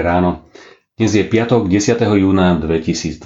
[0.00, 2.00] Dnes je piatok 10.
[2.00, 3.20] júna 2022.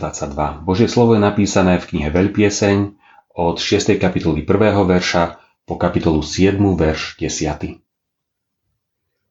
[0.67, 2.99] Božie slovo je napísané v knihe Veľpieseň
[3.35, 3.95] od 6.
[3.95, 4.83] kapitoly 1.
[4.83, 6.59] verša po kapitolu 7.
[6.59, 7.79] verš 10.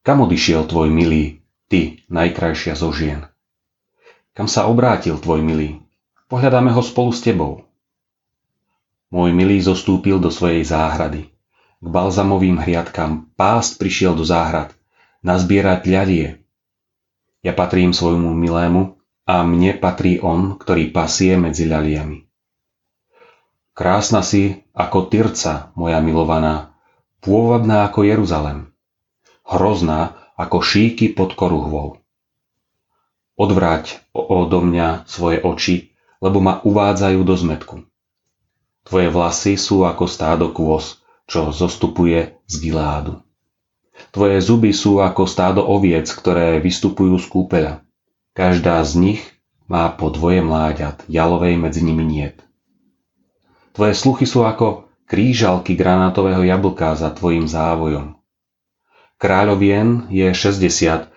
[0.08, 3.28] Kam odišiel tvoj milý, ty, najkrajšia zo žien?
[4.32, 5.84] Kam sa obrátil tvoj milý?
[6.32, 7.68] Pohľadáme ho spolu s tebou.
[9.12, 11.28] Môj milý zostúpil do svojej záhrady.
[11.84, 14.72] K balzamovým hriadkam pást prišiel do záhrad,
[15.24, 16.43] nazbierať ľadie,
[17.44, 18.96] ja patrím svojmu milému
[19.28, 22.24] a mne patrí on, ktorý pasie medzi ľaliami.
[23.76, 26.78] Krásna si ako Tyrca, moja milovaná,
[27.20, 28.72] pôvabná ako Jeruzalem,
[29.44, 32.00] hrozná ako šíky pod koruhvou.
[33.34, 37.76] Odvráť odo mňa svoje oči, lebo ma uvádzajú do zmetku.
[38.84, 43.26] Tvoje vlasy sú ako stádo kôz, čo zostupuje z Giládu.
[44.14, 47.74] Tvoje zuby sú ako stádo oviec, ktoré vystupujú z kúpeľa.
[48.34, 49.22] Každá z nich
[49.70, 52.42] má po dvoje mláďat, jalovej medzi nimi niet.
[53.74, 58.18] Tvoje sluchy sú ako krížalky granátového jablka za tvojim závojom.
[59.18, 61.10] Kráľovien je 60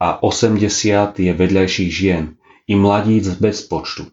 [0.00, 4.08] a 80 je vedľajších žien i mladíc bez počtu.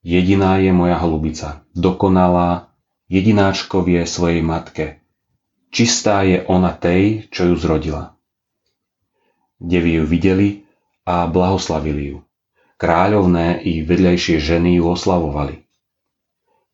[0.00, 2.72] Jediná je moja holubica, dokonalá,
[3.12, 4.99] jedináčkovie svojej matke,
[5.70, 8.18] Čistá je ona tej, čo ju zrodila.
[9.62, 10.48] Devy ju videli
[11.06, 12.18] a blahoslavili ju.
[12.74, 15.62] Kráľovné i vedľajšie ženy ju oslavovali.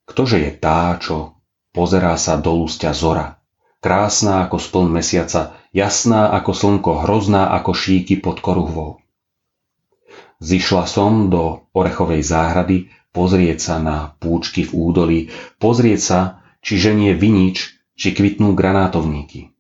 [0.08, 1.36] Ktože je tá, čo
[1.77, 3.36] pozerá sa do lústia zora,
[3.84, 9.05] krásna ako spln mesiaca, jasná ako slnko, hrozná ako šíky pod koruhvou.
[10.40, 15.20] Zišla som do orechovej záhrady pozrieť sa na púčky v údolí,
[15.61, 16.20] pozrieť sa,
[16.64, 19.57] či ženie vinič či kvitnú granátovníky.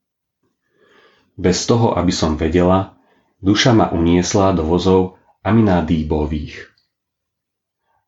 [1.36, 2.96] Bez toho, aby som vedela,
[3.40, 6.72] duša ma uniesla do vozov aminádýbových.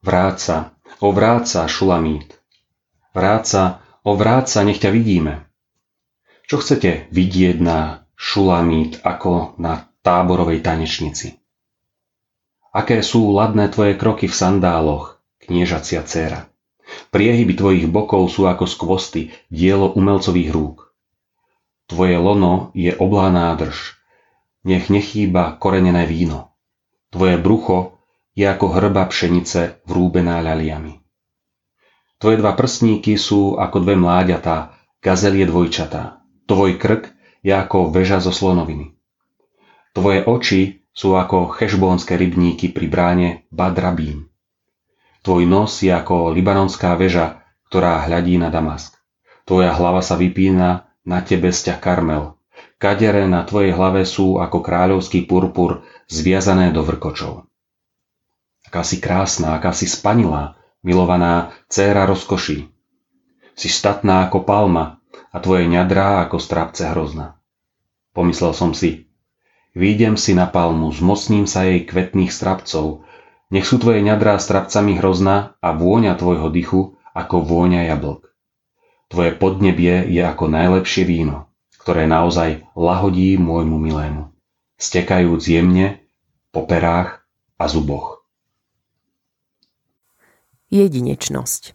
[0.05, 2.39] Vráca, o vráca, Šulamít.
[3.13, 5.49] Vráca, o vráca, nech ťa vidíme.
[6.49, 11.37] Čo chcete vidieť na Šulamít ako na táborovej tanečnici?
[12.73, 16.49] Aké sú ladné tvoje kroky v sandáloch, kniežacia dcera?
[17.09, 20.77] Priehyby tvojich bokov sú ako skvosty, dielo umelcových rúk.
[21.89, 23.97] Tvoje lono je oblá nádrž.
[24.65, 26.53] Nech nechýba korenené víno.
[27.09, 27.97] Tvoje brucho
[28.37, 31.01] je ako hrba pšenice vrúbená ľaliami.
[32.19, 36.21] Tvoje dva prstníky sú ako dve mláďatá, gazelie dvojčatá.
[36.45, 37.15] Tvoj krk
[37.47, 38.93] je ako väža zo slonoviny.
[39.97, 40.61] Tvoje oči
[40.93, 44.29] sú ako chešbónske rybníky pri bráne Badrabím.
[45.29, 48.97] Tvoj nos je ako libanonská väža, ktorá hľadí na Damask.
[49.45, 52.33] Tvoja hlava sa vypína na tebe sťah Karmel.
[52.81, 57.45] Kadere na tvojej hlave sú ako kráľovský purpur zviazané do vrkočov.
[58.73, 62.73] Aká si krásna, aká si spanilá, milovaná dcéra rozkoší.
[63.53, 67.37] Si statná ako palma a tvoje ňadrá ako strapce hrozna.
[68.17, 69.13] Pomyslel som si,
[69.77, 73.05] výjdem si na palmu, zmocním sa jej kvetných strapcov,
[73.49, 76.83] nech sú tvoje ňadrá strapcami hrozná a vôňa tvojho dychu
[77.17, 78.29] ako vôňa jablk.
[79.09, 81.49] Tvoje podnebie je ako najlepšie víno,
[81.81, 84.29] ktoré naozaj lahodí môjmu milému,
[84.77, 86.05] stekajúc jemne
[86.53, 87.25] po perách
[87.57, 88.21] a zuboch.
[90.69, 91.73] Jedinečnosť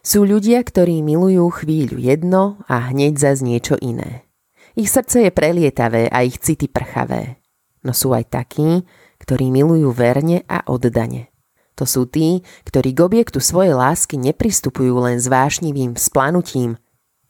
[0.00, 4.24] Sú ľudia, ktorí milujú chvíľu jedno a hneď zas niečo iné.
[4.72, 7.44] Ich srdce je prelietavé a ich city prchavé.
[7.84, 8.88] No sú aj takí,
[9.28, 11.28] ktorí milujú verne a oddane.
[11.76, 16.80] To sú tí, ktorí k objektu svojej lásky nepristupujú len s vášnivým splanutím,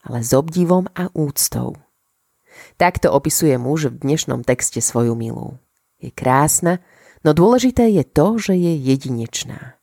[0.06, 1.74] ale s obdivom a úctou.
[2.78, 5.58] Takto opisuje muž v dnešnom texte svoju milú.
[5.98, 6.78] Je krásna,
[7.26, 9.74] no dôležité je to, že je jedinečná.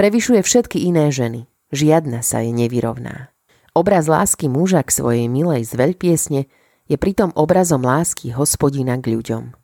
[0.00, 1.44] Prevyšuje všetky iné ženy,
[1.76, 3.36] žiadna sa jej nevyrovná.
[3.76, 6.40] Obraz lásky muža k svojej milej z veľpiesne
[6.88, 9.63] je pritom obrazom lásky hospodina k ľuďom.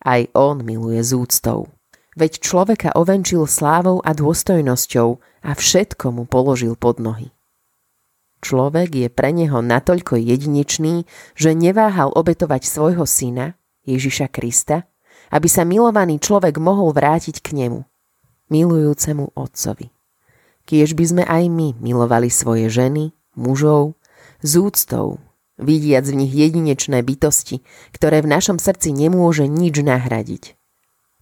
[0.00, 1.68] Aj on miluje z úctou.
[2.16, 5.08] Veď človeka ovenčil slávou a dôstojnosťou
[5.46, 7.30] a všetko mu položil pod nohy.
[8.40, 11.04] Človek je pre neho natoľko jedinečný,
[11.36, 14.88] že neváhal obetovať svojho syna, Ježiša Krista,
[15.28, 17.84] aby sa milovaný človek mohol vrátiť k nemu,
[18.48, 19.92] milujúcemu otcovi.
[20.64, 23.94] Kiež by sme aj my milovali svoje ženy, mužov,
[24.40, 25.20] z úctou,
[25.60, 27.62] vidiac v nich jedinečné bytosti,
[27.92, 30.58] ktoré v našom srdci nemôže nič nahradiť.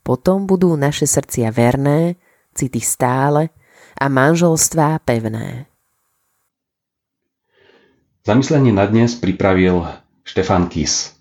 [0.06, 2.16] Potom budú naše srdcia verné,
[2.56, 3.52] city stále
[3.98, 5.68] a manželstvá pevné.
[8.24, 9.84] Zamyslenie na dnes pripravil
[10.24, 11.16] Štefan Kis.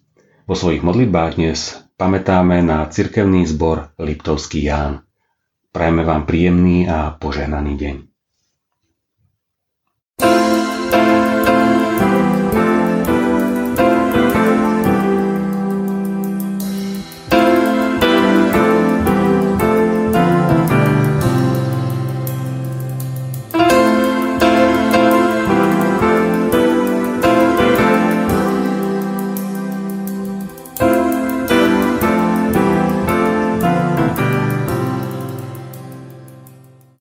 [0.47, 5.03] Vo svojich modlitbách dnes pamätáme na cirkevný zbor Liptovský Ján.
[5.71, 8.16] Prajme vám príjemný a požehnaný deň.